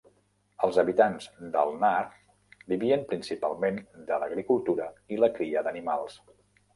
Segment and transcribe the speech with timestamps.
[0.67, 1.25] Els habitants
[1.55, 2.07] d'Al-Nahr
[2.73, 3.77] vivien principalment
[4.07, 6.17] de l'agricultura i la cria d'animals.